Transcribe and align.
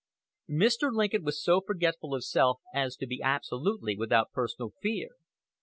Mr. 0.49 0.91
Lincoln 0.91 1.23
was 1.23 1.43
so 1.43 1.61
forgetful 1.61 2.15
of 2.15 2.23
self 2.25 2.59
as 2.73 2.95
to 2.95 3.05
be 3.05 3.21
absolutely 3.21 3.95
without 3.95 4.31
personal 4.31 4.73
fear. 4.81 5.09